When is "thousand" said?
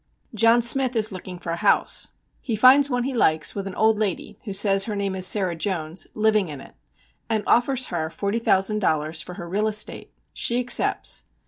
8.39-8.79